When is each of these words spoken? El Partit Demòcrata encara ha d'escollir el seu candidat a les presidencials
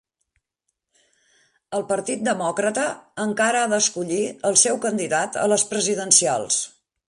El 1.79 1.85
Partit 1.91 2.23
Demòcrata 2.29 2.87
encara 3.27 3.61
ha 3.61 3.69
d'escollir 3.77 4.21
el 4.51 4.59
seu 4.65 4.81
candidat 4.89 5.41
a 5.45 5.49
les 5.55 5.71
presidencials 5.75 6.63